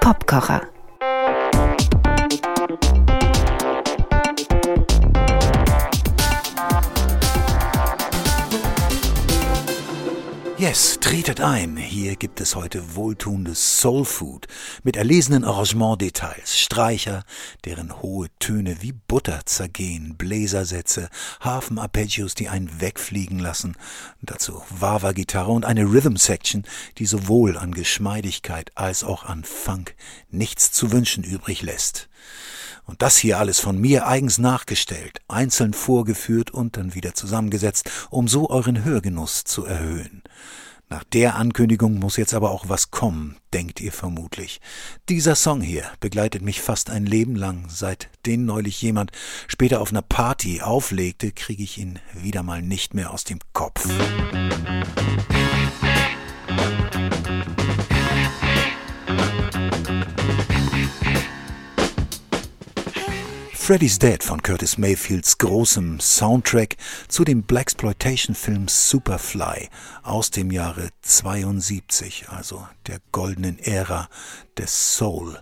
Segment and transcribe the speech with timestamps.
[0.00, 0.79] Popkocher.
[10.60, 11.78] Yes, tretet ein.
[11.78, 14.46] Hier gibt es heute wohltuendes Soul Food
[14.82, 17.24] mit erlesenen Arrangementdetails, Streicher,
[17.64, 21.08] deren hohe Töne wie Butter zergehen, Bläsersätze,
[21.42, 23.74] Hafenarpeggios, die einen wegfliegen lassen,
[24.20, 26.64] dazu Wawa-Gitarre und eine Rhythm-Section,
[26.98, 29.94] die sowohl an Geschmeidigkeit als auch an Funk
[30.28, 32.10] nichts zu wünschen übrig lässt.
[32.90, 38.26] Und das hier alles von mir eigens nachgestellt, einzeln vorgeführt und dann wieder zusammengesetzt, um
[38.26, 40.24] so euren Hörgenuss zu erhöhen.
[40.88, 44.60] Nach der Ankündigung muss jetzt aber auch was kommen, denkt ihr vermutlich.
[45.08, 47.66] Dieser Song hier begleitet mich fast ein Leben lang.
[47.68, 49.12] Seit den neulich jemand
[49.46, 53.88] später auf einer Party auflegte, kriege ich ihn wieder mal nicht mehr aus dem Kopf.
[63.70, 66.76] Freddy's Dead von Curtis Mayfields großem Soundtrack
[67.06, 69.68] zu dem Blaxploitation-Film Superfly
[70.02, 74.08] aus dem Jahre 72, also der goldenen Ära
[74.58, 75.38] des Soul.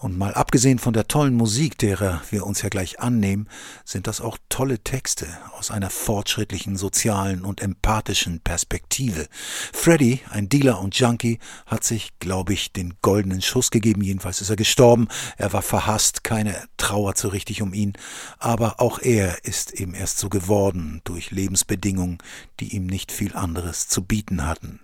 [0.00, 3.48] Und mal abgesehen von der tollen Musik, derer wir uns ja gleich annehmen,
[3.84, 5.26] sind das auch tolle Texte
[5.58, 9.26] aus einer fortschrittlichen sozialen und empathischen Perspektive.
[9.72, 14.02] Freddy, ein Dealer und Junkie, hat sich, glaube ich, den goldenen Schuss gegeben.
[14.02, 15.08] Jedenfalls ist er gestorben.
[15.36, 17.94] Er war verhasst, keine Trauer so richtig um ihn.
[18.38, 22.18] Aber auch er ist eben erst so geworden durch Lebensbedingungen,
[22.60, 24.78] die ihm nicht viel anderes zu bieten hatten.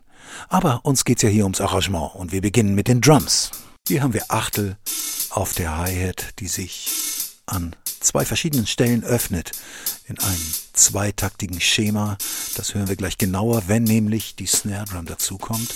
[0.48, 3.52] Aber uns geht's ja hier ums Arrangement und wir beginnen mit den Drums.
[3.86, 4.78] Hier haben wir Achtel
[5.34, 6.90] auf der Hi-Hat, die sich
[7.46, 9.50] an zwei verschiedenen Stellen öffnet
[10.06, 12.16] in einem zweitaktigen Schema.
[12.56, 15.74] Das hören wir gleich genauer, wenn nämlich die Snare Drum dazukommt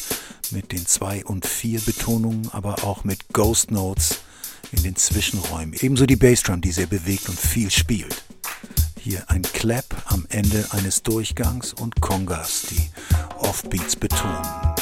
[0.50, 4.20] mit den zwei und vier Betonungen, aber auch mit Ghost Notes
[4.70, 5.75] in den Zwischenräumen.
[5.81, 8.22] Ebenso die Bassdrum, die sehr bewegt und viel spielt.
[8.99, 12.91] Hier ein Clap am Ende eines Durchgangs und Congas, die
[13.38, 14.77] Offbeats betonen.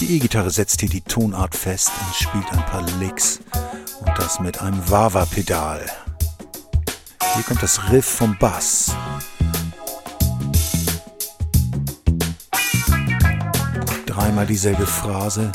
[0.00, 3.40] Die E-Gitarre setzt hier die Tonart fest und spielt ein paar Licks
[4.00, 5.84] und das mit einem Wawa-Pedal.
[7.34, 8.94] Hier kommt das Riff vom Bass.
[14.06, 15.50] Dreimal dieselbe Phrase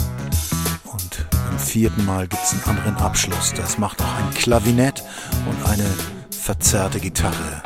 [0.91, 3.53] und beim vierten Mal gibt es einen anderen Abschluss.
[3.55, 5.03] Das macht auch ein Klavinett
[5.49, 5.89] und eine
[6.31, 7.63] verzerrte Gitarre.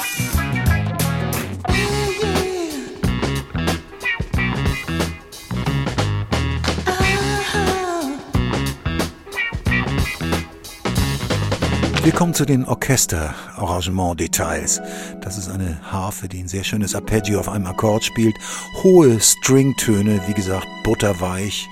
[12.07, 14.81] Wir kommen zu den Orchester-Arrangement-Details.
[15.19, 18.34] Das ist eine Harfe, die ein sehr schönes Arpeggio auf einem Akkord spielt.
[18.81, 21.67] Hohe Stringtöne, wie gesagt, butterweich.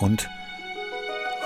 [0.00, 0.30] Und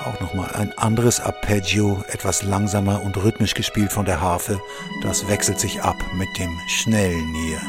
[0.05, 4.61] auch nochmal ein anderes Arpeggio, etwas langsamer und rhythmisch gespielt von der Harfe.
[5.01, 7.59] Das wechselt sich ab mit dem Schnellen hier.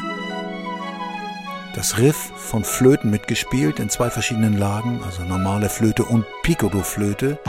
[1.73, 7.39] Das Riff von Flöten mitgespielt in zwei verschiedenen Lagen, also normale Flöte und Piccolo-Flöte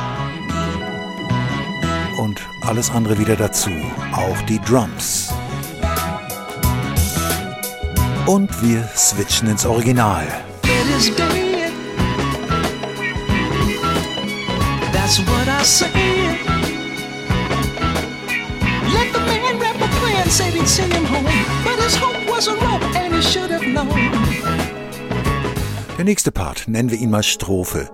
[2.66, 3.70] alles andere wieder dazu,
[4.12, 5.32] auch die Drums.
[8.26, 10.26] Und wir switchen ins Original.
[14.92, 15.90] That's what I said.
[18.92, 21.26] Let the man rap a plan, said he'd send him home.
[21.64, 23.88] But his hope wasn't rope and he should have known.
[25.98, 27.90] Der nächste Part, nennen wir ihn mal Strophe,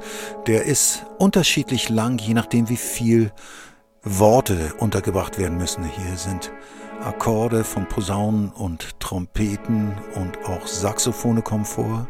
[0.46, 3.30] der ist unterschiedlich lang, je nachdem wie viel
[4.02, 5.84] Worte untergebracht werden müssen.
[5.84, 6.52] Hier sind
[7.02, 12.08] Akkorde von Posaunen und Trompeten und auch Saxophone kommen vor.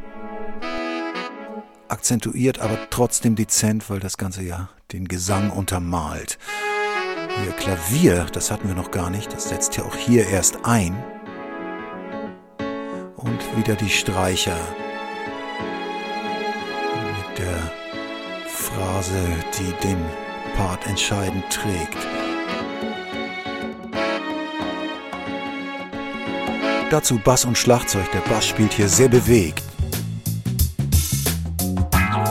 [1.89, 6.39] Akzentuiert, aber trotzdem dezent, weil das Ganze ja den Gesang untermalt.
[7.43, 10.95] Hier Klavier, das hatten wir noch gar nicht, das setzt ja auch hier erst ein.
[13.17, 14.57] Und wieder die Streicher
[17.28, 17.72] mit der
[18.47, 19.19] Phrase,
[19.59, 19.98] die den
[20.60, 21.97] Part entscheidend trägt.
[26.91, 28.12] Dazu Bass und Schlagzeug.
[28.12, 29.62] Der Bass spielt hier sehr bewegt.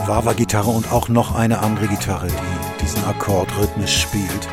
[0.06, 4.48] Wawa-Gitarre und auch noch eine andere Gitarre, die diesen Akkord rhythmisch spielt.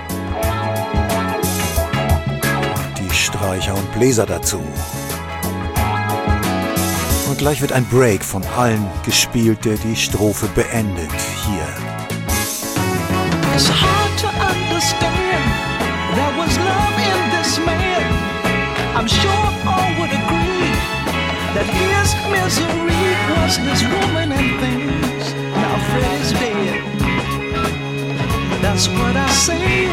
[2.97, 4.59] Die Streicher und Bläser dazu.
[7.29, 11.11] Und gleich wird ein Break von allen gespielt, der die Strophe beendet.
[11.45, 12.06] Hier.
[13.65, 15.47] Hard to understand
[16.15, 18.05] there was love in this man.
[18.95, 20.71] I'm sure all would agree
[21.55, 25.33] that his misery was this woman and things.
[25.33, 26.37] Now Freddy's
[28.77, 29.89] just what I say.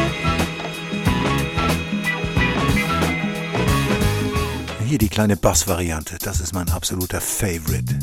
[4.85, 7.95] Hier die kleine Bassvariante, das ist mein absoluter Favorite.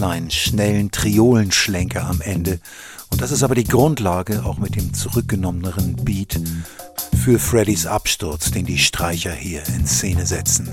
[0.00, 2.58] Kleinen, schnellen Triolenschlenker am Ende.
[3.10, 6.40] Und das ist aber die Grundlage, auch mit dem zurückgenommeneren Beat,
[7.22, 10.70] für Freddys Absturz, den die Streicher hier in Szene setzen.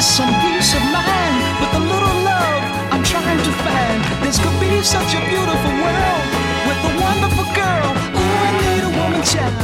[0.00, 4.02] Some peace of mind with a little love I'm trying to find.
[4.24, 6.39] This could be such a beautiful world
[6.84, 7.90] a wonderful girl.
[8.16, 9.54] Ooh, I need a woman child.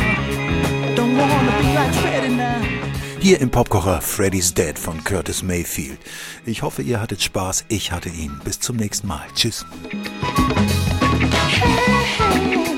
[0.96, 2.62] Don't wanna be like Freddie now.
[3.20, 5.98] Hier im Popkocher Freddy's Dead von Curtis Mayfield.
[6.44, 7.64] Ich hoffe, ihr hattet Spaß.
[7.68, 8.40] Ich hatte ihn.
[8.44, 9.26] Bis zum nächsten Mal.
[9.34, 9.66] Tschüss.
[11.48, 12.75] Hey, hey.